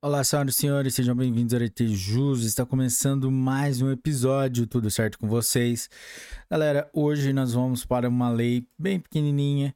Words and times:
Olá, 0.00 0.22
senhoras 0.22 0.54
e 0.54 0.58
senhores, 0.58 0.94
sejam 0.94 1.16
bem-vindos 1.16 1.52
ao 1.52 1.60
RT 1.60 1.88
Jus. 1.88 2.44
Está 2.44 2.64
começando 2.64 3.32
mais 3.32 3.82
um 3.82 3.90
episódio, 3.90 4.64
tudo 4.64 4.88
certo 4.92 5.18
com 5.18 5.26
vocês? 5.26 5.90
Galera, 6.48 6.88
hoje 6.92 7.32
nós 7.32 7.52
vamos 7.52 7.84
para 7.84 8.08
uma 8.08 8.30
lei 8.30 8.64
bem 8.78 9.00
pequenininha, 9.00 9.74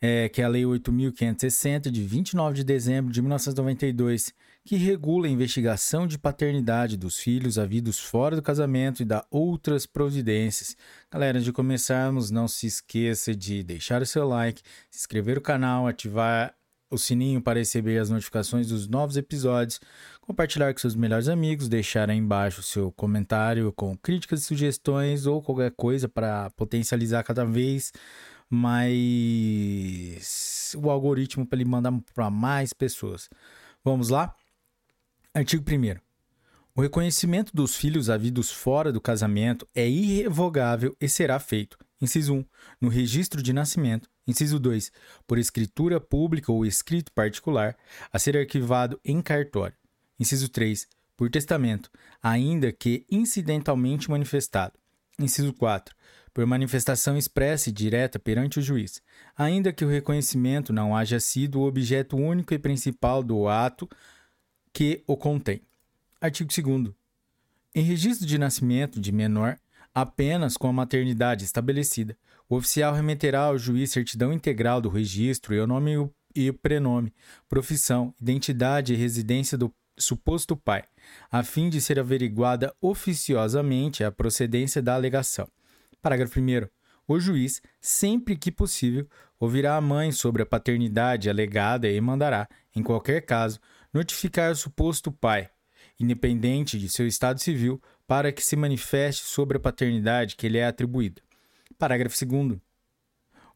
é, 0.00 0.28
que 0.28 0.40
é 0.40 0.44
a 0.44 0.48
Lei 0.48 0.62
8.560, 0.62 1.90
de 1.90 2.04
29 2.04 2.54
de 2.54 2.62
dezembro 2.62 3.12
de 3.12 3.20
1992, 3.20 4.32
que 4.64 4.76
regula 4.76 5.26
a 5.26 5.30
investigação 5.30 6.06
de 6.06 6.18
paternidade 6.18 6.96
dos 6.96 7.18
filhos 7.18 7.58
havidos 7.58 7.98
fora 7.98 8.36
do 8.36 8.42
casamento 8.42 9.02
e 9.02 9.04
dá 9.04 9.26
outras 9.28 9.86
providências. 9.86 10.76
Galera, 11.10 11.38
antes 11.38 11.46
de 11.46 11.52
começarmos, 11.52 12.30
não 12.30 12.46
se 12.46 12.68
esqueça 12.68 13.34
de 13.34 13.64
deixar 13.64 14.02
o 14.02 14.06
seu 14.06 14.24
like, 14.28 14.62
se 14.88 15.00
inscrever 15.00 15.34
no 15.34 15.40
canal, 15.40 15.88
ativar 15.88 16.54
o 16.94 16.98
sininho 16.98 17.42
para 17.42 17.58
receber 17.58 17.98
as 17.98 18.10
notificações 18.10 18.68
dos 18.68 18.88
novos 18.88 19.16
episódios, 19.16 19.80
compartilhar 20.20 20.72
com 20.72 20.80
seus 20.80 20.94
melhores 20.94 21.28
amigos, 21.28 21.68
deixar 21.68 22.08
aí 22.08 22.16
embaixo 22.16 22.62
seu 22.62 22.92
comentário 22.92 23.72
com 23.72 23.96
críticas 23.96 24.42
e 24.42 24.44
sugestões 24.44 25.26
ou 25.26 25.42
qualquer 25.42 25.72
coisa 25.72 26.08
para 26.08 26.50
potencializar 26.50 27.22
cada 27.22 27.44
vez 27.44 27.92
mais 28.48 30.74
o 30.76 30.90
algoritmo 30.90 31.46
para 31.46 31.60
ele 31.60 31.68
mandar 31.68 31.92
para 32.14 32.30
mais 32.30 32.72
pessoas. 32.72 33.28
Vamos 33.84 34.08
lá? 34.08 34.34
Artigo 35.34 35.64
1 35.68 36.04
o 36.76 36.82
reconhecimento 36.82 37.54
dos 37.54 37.76
filhos 37.76 38.10
havidos 38.10 38.50
fora 38.50 38.92
do 38.92 39.00
casamento 39.00 39.64
é 39.72 39.88
irrevogável 39.88 40.96
e 41.00 41.08
será 41.08 41.38
feito. 41.38 41.78
Inciso 42.02 42.34
1. 42.34 42.44
No 42.80 42.88
registro 42.88 43.40
de 43.40 43.52
nascimento. 43.52 44.10
Inciso 44.26 44.58
2. 44.58 44.90
Por 45.26 45.38
escritura 45.38 46.00
pública 46.00 46.50
ou 46.50 46.64
escrito 46.64 47.12
particular, 47.12 47.76
a 48.12 48.18
ser 48.18 48.36
arquivado 48.36 48.98
em 49.04 49.20
cartório. 49.20 49.76
Inciso 50.18 50.48
3. 50.48 50.88
Por 51.16 51.30
testamento, 51.30 51.90
ainda 52.22 52.72
que 52.72 53.06
incidentalmente 53.10 54.10
manifestado. 54.10 54.74
Inciso 55.18 55.52
4. 55.52 55.94
Por 56.32 56.44
manifestação 56.46 57.16
expressa 57.16 57.68
e 57.68 57.72
direta 57.72 58.18
perante 58.18 58.58
o 58.58 58.62
juiz, 58.62 59.00
ainda 59.36 59.72
que 59.72 59.84
o 59.84 59.88
reconhecimento 59.88 60.72
não 60.72 60.96
haja 60.96 61.20
sido 61.20 61.60
o 61.60 61.66
objeto 61.66 62.16
único 62.16 62.52
e 62.52 62.58
principal 62.58 63.22
do 63.22 63.46
ato 63.46 63.88
que 64.72 65.04
o 65.06 65.16
contém. 65.16 65.62
Artigo 66.20 66.50
2. 66.50 66.92
Em 67.72 67.82
registro 67.82 68.26
de 68.26 68.38
nascimento 68.38 69.00
de 69.00 69.12
menor, 69.12 69.58
apenas 69.94 70.56
com 70.56 70.66
a 70.66 70.72
maternidade 70.72 71.44
estabelecida, 71.44 72.16
o 72.48 72.56
oficial 72.56 72.92
remeterá 72.92 73.42
ao 73.42 73.58
juiz 73.58 73.92
certidão 73.92 74.32
integral 74.32 74.80
do 74.80 74.88
registro 74.88 75.54
e 75.54 75.60
o 75.60 75.66
nome 75.66 76.10
e 76.34 76.50
o 76.50 76.54
prenome, 76.54 77.14
profissão, 77.48 78.12
identidade 78.20 78.92
e 78.92 78.96
residência 78.96 79.56
do 79.56 79.72
suposto 79.96 80.56
pai, 80.56 80.82
a 81.30 81.44
fim 81.44 81.70
de 81.70 81.80
ser 81.80 82.00
averiguada 82.00 82.74
oficiosamente 82.80 84.02
a 84.02 84.10
procedência 84.10 84.82
da 84.82 84.94
alegação. 84.94 85.48
Parágrafo 86.02 86.40
1. 86.40 86.66
O 87.06 87.20
juiz, 87.20 87.62
sempre 87.80 88.36
que 88.36 88.50
possível, 88.50 89.06
ouvirá 89.38 89.76
a 89.76 89.80
mãe 89.80 90.10
sobre 90.10 90.42
a 90.42 90.46
paternidade 90.46 91.30
alegada 91.30 91.88
e 91.88 92.00
mandará, 92.00 92.48
em 92.74 92.82
qualquer 92.82 93.20
caso, 93.20 93.60
notificar 93.92 94.50
o 94.50 94.56
suposto 94.56 95.12
pai, 95.12 95.48
independente 96.00 96.78
de 96.78 96.88
seu 96.88 97.06
estado 97.06 97.40
civil, 97.40 97.80
para 98.06 98.32
que 98.32 98.42
se 98.42 98.56
manifeste 98.56 99.24
sobre 99.24 99.56
a 99.56 99.60
paternidade 99.60 100.36
que 100.36 100.48
lhe 100.48 100.58
é 100.58 100.66
atribuída. 100.66 101.22
Parágrafo 101.78 102.16
2. 102.24 102.58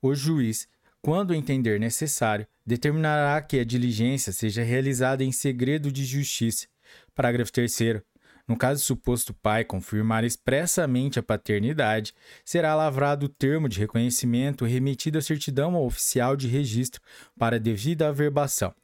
O 0.00 0.14
juiz, 0.14 0.68
quando 1.00 1.34
entender 1.34 1.78
necessário, 1.78 2.46
determinará 2.64 3.40
que 3.42 3.58
a 3.58 3.64
diligência 3.64 4.32
seja 4.32 4.62
realizada 4.62 5.24
em 5.24 5.32
segredo 5.32 5.90
de 5.90 6.05
justiça. 6.05 6.66
Parágrafo 7.14 7.52
3. 7.52 8.02
No 8.46 8.56
caso 8.56 8.82
suposto 8.82 9.34
pai 9.34 9.62
confirmar 9.62 10.24
expressamente 10.24 11.18
a 11.18 11.22
paternidade, 11.22 12.14
será 12.44 12.74
lavrado 12.74 13.27
o 13.27 13.28
termo 13.28 13.68
de 13.68 13.78
reconhecimento 13.78 14.64
remetido 14.64 15.18
à 15.18 15.23
certidão 15.23 15.74
ao 15.74 15.84
oficial 15.84 16.34
de 16.34 16.48
registro 16.48 17.02
para 17.39 17.61
devida 17.61 18.08
averbação. 18.08 18.74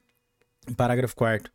Parágrafo 0.77 1.16
4. 1.16 1.53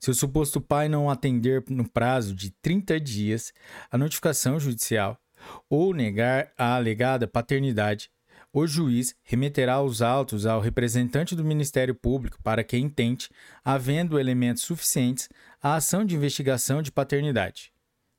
Se 0.00 0.10
o 0.10 0.14
suposto 0.14 0.60
pai 0.60 0.88
não 0.88 1.10
atender 1.10 1.64
no 1.68 1.88
prazo 1.88 2.34
de 2.34 2.50
30 2.50 3.00
dias 3.00 3.52
a 3.90 3.98
notificação 3.98 4.58
judicial 4.58 5.20
ou 5.68 5.92
negar 5.92 6.52
a 6.56 6.76
alegada 6.76 7.26
paternidade, 7.26 8.10
o 8.52 8.66
juiz 8.66 9.14
remeterá 9.22 9.82
os 9.82 10.00
autos 10.00 10.46
ao 10.46 10.60
representante 10.60 11.36
do 11.36 11.44
Ministério 11.44 11.94
Público 11.94 12.38
para 12.42 12.64
que 12.64 12.78
intente, 12.78 13.28
havendo 13.64 14.18
elementos 14.18 14.62
suficientes, 14.62 15.28
a 15.60 15.74
ação 15.74 16.04
de 16.04 16.14
investigação 16.16 16.80
de 16.80 16.90
paternidade. 16.90 17.72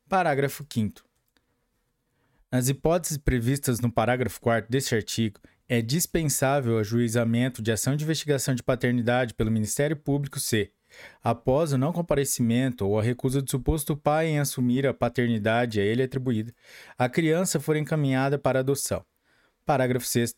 Parágrafo 0.07 0.65
5. 0.69 1.03
Nas 2.51 2.67
hipóteses 2.67 3.17
previstas 3.17 3.79
no 3.79 3.91
parágrafo 3.91 4.39
4 4.41 4.69
deste 4.69 4.95
artigo, 4.95 5.39
é 5.67 5.81
dispensável 5.81 6.75
o 6.75 6.79
ajuizamento 6.79 7.61
de 7.61 7.71
ação 7.71 7.95
de 7.95 8.03
investigação 8.03 8.55
de 8.55 8.63
paternidade 8.63 9.35
pelo 9.35 9.51
Ministério 9.51 9.95
Público 9.95 10.39
se, 10.39 10.71
Após 11.23 11.73
o 11.73 11.77
não 11.77 11.91
comparecimento 11.91 12.85
ou 12.85 12.99
a 12.99 13.03
recusa 13.03 13.41
do 13.41 13.49
suposto 13.49 13.95
pai 13.95 14.27
em 14.27 14.39
assumir 14.39 14.85
a 14.87 14.93
paternidade 14.93 15.79
a 15.79 15.83
ele 15.83 16.03
atribuída, 16.03 16.53
a 16.97 17.07
criança 17.09 17.59
for 17.59 17.75
encaminhada 17.75 18.37
para 18.37 18.59
adoção. 18.59 19.03
Parágrafo 19.65 20.05
6. 20.05 20.35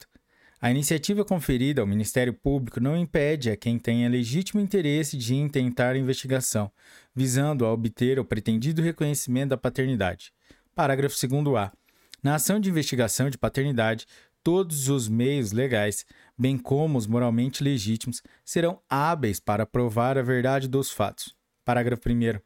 A 0.60 0.70
iniciativa 0.70 1.26
conferida 1.26 1.82
ao 1.82 1.88
Ministério 1.88 2.34
Público 2.34 2.80
não 2.80 2.96
impede 2.96 3.50
a 3.50 3.58
quem 3.58 3.80
tenha 3.80 4.08
legítimo 4.08 4.62
interesse 4.62 5.18
de 5.18 5.34
intentar 5.34 5.96
investigação, 5.96 6.72
visando 7.16 7.66
a 7.66 7.74
obter 7.74 8.20
o 8.20 8.26
pretendido 8.26 8.82
reconhecimento 8.82 9.50
da 9.50 9.58
paternidade. 9.58 10.32
Parágrafo 10.76 11.16
2a. 11.16 11.72
Na 12.22 12.36
ação 12.36 12.60
de 12.60 12.70
investigação 12.70 13.28
de 13.28 13.40
paternidade, 13.40 14.06
todos 14.44 14.88
os 14.88 15.10
meios 15.10 15.52
legais, 15.52 16.06
bem 16.42 16.58
como 16.58 16.98
os 16.98 17.06
moralmente 17.06 17.64
legítimos, 17.64 18.24
serão 18.44 18.82
hábeis 18.90 19.40
para 19.40 19.64
provar 19.64 20.18
a 20.18 20.24
verdade 20.24 20.68
dos 20.68 20.90
fatos. 20.90 21.36
Parágrafo 21.64 22.10
1. 22.10 22.40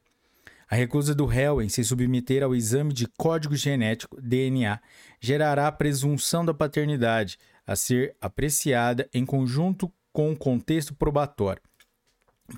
A 0.69 0.75
recusa 0.75 1.16
do 1.16 1.25
réu 1.25 1.61
em 1.61 1.69
se 1.69 1.81
submeter 1.81 2.44
ao 2.44 2.53
exame 2.53 2.91
de 2.91 3.07
código 3.17 3.56
genético, 3.56 4.19
DNA, 4.22 4.81
gerará 5.22 5.67
a 5.67 5.72
presunção 5.72 6.44
da 6.44 6.53
paternidade, 6.53 7.38
a 7.66 7.73
ser 7.73 8.17
apreciada 8.19 9.09
em 9.13 9.25
conjunto 9.25 9.89
com 10.12 10.29
o 10.33 10.38
contexto 10.38 10.94
probatório. 10.94 11.62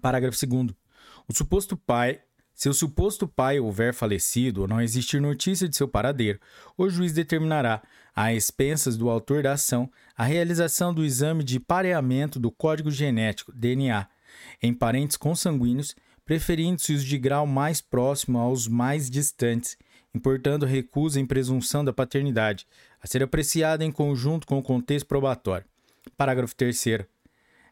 Parágrafo 0.02 0.44
2. 0.44 0.72
O 1.28 1.36
suposto 1.36 1.78
pai 1.78 2.20
se 2.58 2.68
o 2.68 2.74
suposto 2.74 3.28
pai 3.28 3.60
houver 3.60 3.94
falecido 3.94 4.62
ou 4.62 4.68
não 4.68 4.82
existir 4.82 5.22
notícia 5.22 5.70
de 5.70 5.78
seu 5.78 5.88
paradeiro, 5.88 6.40
o 6.76 6.90
juiz 6.90 7.14
determinará, 7.14 7.84
a 8.16 8.34
expensas 8.34 8.98
do 8.98 9.12
autor 9.12 9.44
da 9.44 9.52
ação, 9.54 9.88
a 10.18 10.24
realização 10.24 10.92
do 10.92 11.06
exame 11.06 11.44
de 11.44 11.60
pareamento 11.60 12.40
do 12.40 12.50
código 12.50 12.90
genético, 12.90 13.52
DNA, 13.52 14.08
em 14.60 14.74
parentes 14.74 15.16
consanguíneos, 15.18 15.96
preferindo-se 16.26 16.94
os 16.94 17.06
de 17.06 17.16
grau 17.20 17.46
mais 17.46 17.80
próximo 17.80 18.40
aos 18.40 18.68
mais 18.68 19.08
distantes, 19.08 19.78
importando 20.16 20.66
recusa 20.66 21.20
em 21.20 21.28
presunção 21.28 21.86
da 21.86 21.94
paternidade, 21.94 22.66
a 23.00 23.06
ser 23.06 23.22
apreciada 23.22 23.86
em 23.86 23.92
conjunto 23.92 24.48
com 24.48 24.58
o 24.58 24.64
contexto 24.64 25.06
probatório. 25.06 25.68
Parágrafo 26.18 26.56
3. 26.56 26.86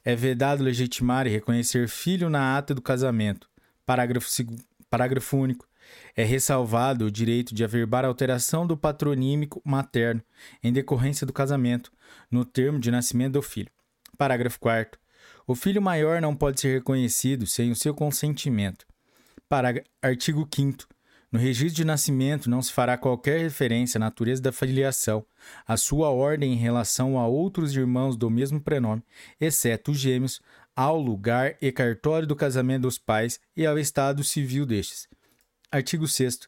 É 0.03 0.15
vedado 0.15 0.63
legitimar 0.63 1.25
e 1.25 1.31
reconhecer 1.31 1.89
filho 1.89 2.29
na 2.29 2.55
ata 2.55 2.75
do 2.75 2.83
casamento. 2.83 3.49
Parágrafo 3.83 4.27
Parágrafo 4.95 5.35
único. 5.35 5.67
É 6.15 6.23
ressalvado 6.23 7.03
o 7.03 7.11
direito 7.11 7.53
de 7.53 7.65
averbar 7.65 8.05
alteração 8.05 8.65
do 8.65 8.77
patronímico 8.77 9.61
materno 9.65 10.23
em 10.63 10.71
decorrência 10.71 11.27
do 11.27 11.33
casamento, 11.33 11.91
no 12.31 12.45
termo 12.45 12.79
de 12.79 12.89
nascimento 12.89 13.33
do 13.33 13.41
filho. 13.41 13.69
Parágrafo 14.17 14.57
4. 14.57 14.97
O 15.45 15.53
filho 15.53 15.81
maior 15.81 16.21
não 16.21 16.33
pode 16.33 16.61
ser 16.61 16.75
reconhecido 16.75 17.45
sem 17.45 17.71
o 17.71 17.75
seu 17.75 17.93
consentimento. 17.93 18.85
Parágrafo, 19.49 19.89
artigo 20.01 20.47
5. 20.49 20.87
No 21.29 21.41
registro 21.41 21.75
de 21.75 21.83
nascimento 21.83 22.49
não 22.49 22.61
se 22.61 22.71
fará 22.71 22.97
qualquer 22.97 23.41
referência 23.41 23.97
à 23.97 23.99
natureza 23.99 24.41
da 24.41 24.53
filiação, 24.53 25.25
à 25.67 25.75
sua 25.75 26.09
ordem 26.09 26.53
em 26.53 26.57
relação 26.57 27.19
a 27.19 27.27
outros 27.27 27.75
irmãos 27.75 28.15
do 28.15 28.29
mesmo 28.29 28.61
prenome, 28.61 29.03
exceto 29.41 29.91
os 29.91 29.99
gêmeos, 29.99 30.39
ao 30.75 30.99
lugar 30.99 31.55
e 31.61 31.71
cartório 31.71 32.27
do 32.27 32.35
casamento 32.35 32.81
dos 32.81 32.97
pais 32.97 33.39
e 33.55 33.65
ao 33.65 33.79
estado 33.79 34.23
civil 34.23 34.65
destes. 34.65 35.07
Artigo 35.71 36.07
6. 36.07 36.39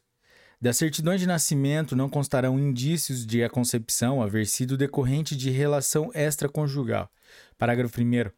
Das 0.60 0.76
certidões 0.76 1.20
de 1.20 1.26
nascimento 1.26 1.96
não 1.96 2.10
constarão 2.10 2.58
indícios 2.58 3.24
de 3.24 3.42
a 3.42 3.48
concepção 3.48 4.20
haver 4.20 4.46
sido 4.46 4.76
decorrente 4.76 5.36
de 5.36 5.50
relação 5.50 6.10
extraconjugal. 6.14 7.08
Parágrafo 7.56 8.00
1. 8.00 8.30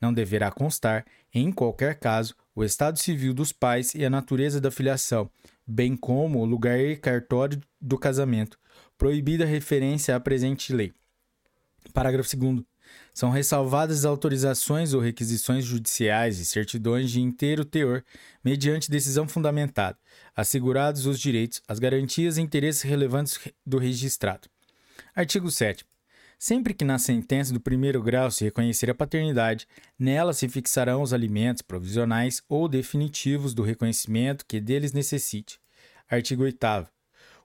Não 0.00 0.14
deverá 0.14 0.50
constar, 0.50 1.04
em 1.32 1.50
qualquer 1.50 1.98
caso, 1.98 2.34
o 2.54 2.62
estado 2.62 2.98
civil 2.98 3.34
dos 3.34 3.52
pais 3.52 3.94
e 3.94 4.04
a 4.04 4.10
natureza 4.10 4.60
da 4.60 4.70
filiação, 4.70 5.28
bem 5.66 5.96
como 5.96 6.38
o 6.38 6.44
lugar 6.44 6.78
e 6.78 6.96
cartório 6.96 7.60
do 7.80 7.98
casamento, 7.98 8.56
proibida 8.96 9.44
referência 9.44 10.14
à 10.14 10.20
presente 10.20 10.72
lei. 10.72 10.92
Parágrafo 11.92 12.36
2. 12.36 12.73
São 13.12 13.30
ressalvadas 13.30 13.98
as 13.98 14.04
autorizações 14.04 14.92
ou 14.92 15.00
requisições 15.00 15.64
judiciais 15.64 16.38
e 16.38 16.44
certidões 16.44 17.10
de 17.10 17.20
inteiro 17.20 17.64
teor, 17.64 18.04
mediante 18.44 18.90
decisão 18.90 19.28
fundamentada, 19.28 19.98
assegurados 20.34 21.06
os 21.06 21.20
direitos, 21.20 21.62
as 21.68 21.78
garantias 21.78 22.36
e 22.36 22.42
interesses 22.42 22.82
relevantes 22.82 23.38
do 23.64 23.78
registrado. 23.78 24.48
Artigo 25.14 25.50
7. 25.50 25.84
Sempre 26.38 26.74
que 26.74 26.84
na 26.84 26.98
sentença 26.98 27.52
do 27.52 27.60
primeiro 27.60 28.02
grau 28.02 28.30
se 28.30 28.44
reconhecer 28.44 28.90
a 28.90 28.94
paternidade, 28.94 29.66
nela 29.98 30.32
se 30.32 30.48
fixarão 30.48 31.00
os 31.00 31.12
alimentos 31.12 31.62
provisionais 31.62 32.42
ou 32.48 32.68
definitivos 32.68 33.54
do 33.54 33.62
reconhecimento 33.62 34.44
que 34.46 34.60
deles 34.60 34.92
necessite. 34.92 35.58
Artigo 36.08 36.42
8. 36.42 36.58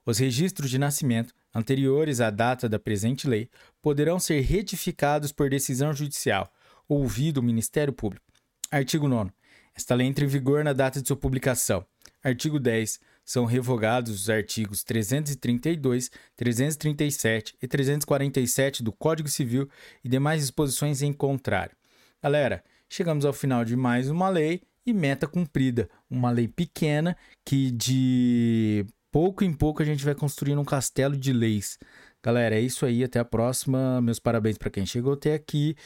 Os 0.04 0.18
registros 0.18 0.70
de 0.70 0.78
nascimento, 0.78 1.34
anteriores 1.54 2.20
à 2.20 2.30
data 2.30 2.68
da 2.68 2.78
presente 2.78 3.28
lei, 3.28 3.48
poderão 3.82 4.18
ser 4.18 4.40
retificados 4.40 5.32
por 5.32 5.50
decisão 5.50 5.92
judicial, 5.92 6.50
ouvido 6.88 7.38
o 7.38 7.42
Ministério 7.42 7.92
Público. 7.92 8.24
Artigo 8.70 9.08
9. 9.08 9.30
Esta 9.74 9.94
lei 9.94 10.06
entra 10.06 10.24
em 10.24 10.28
vigor 10.28 10.64
na 10.64 10.72
data 10.72 11.00
de 11.00 11.08
sua 11.08 11.16
publicação. 11.16 11.84
Artigo 12.22 12.58
10. 12.58 13.00
São 13.24 13.44
revogados 13.44 14.12
os 14.12 14.30
artigos 14.30 14.82
332, 14.82 16.10
337 16.36 17.56
e 17.62 17.68
347 17.68 18.82
do 18.82 18.92
Código 18.92 19.28
Civil 19.28 19.68
e 20.02 20.08
demais 20.08 20.40
disposições 20.40 21.00
em 21.02 21.12
contrário. 21.12 21.76
Galera, 22.22 22.64
chegamos 22.88 23.24
ao 23.24 23.32
final 23.32 23.64
de 23.64 23.76
mais 23.76 24.10
uma 24.10 24.28
lei 24.28 24.62
e 24.84 24.92
meta 24.92 25.26
cumprida. 25.26 25.88
Uma 26.10 26.30
lei 26.30 26.48
pequena 26.48 27.16
que 27.44 27.70
de 27.70 28.84
pouco 29.10 29.44
em 29.44 29.52
pouco 29.52 29.82
a 29.82 29.84
gente 29.84 30.04
vai 30.04 30.14
construindo 30.14 30.60
um 30.60 30.64
castelo 30.64 31.16
de 31.16 31.32
leis. 31.32 31.78
Galera, 32.22 32.54
é 32.56 32.60
isso 32.60 32.84
aí. 32.84 33.02
Até 33.04 33.18
a 33.18 33.24
próxima. 33.24 34.00
Meus 34.00 34.18
parabéns 34.18 34.58
para 34.58 34.70
quem 34.70 34.84
chegou 34.86 35.14
até 35.14 35.34
aqui. 35.34 35.76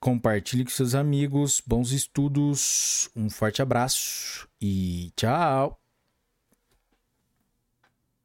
Compartilhe 0.00 0.64
com 0.64 0.70
seus 0.70 0.94
amigos. 0.94 1.62
Bons 1.66 1.92
estudos. 1.92 3.08
Um 3.14 3.30
forte 3.30 3.62
abraço 3.62 4.48
e 4.60 5.12
tchau. 5.16 5.81